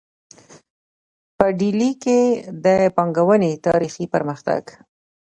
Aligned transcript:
په 1.37 1.45
ډیلي 1.59 1.91
کې 2.03 2.19
د 2.63 2.65
پانګونې 2.95 3.51
تاریخي 3.65 4.05
پرمختګ 4.13 4.63